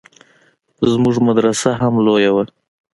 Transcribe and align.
زموږ 0.91 1.15
مدرسه 1.27 1.69
هم 1.81 1.93
لويه 2.05 2.31
وه. 2.35 2.43